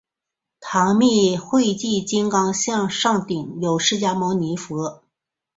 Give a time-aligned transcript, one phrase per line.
[0.59, 5.03] 唐密秽迹金刚像上顶有释迦牟尼佛。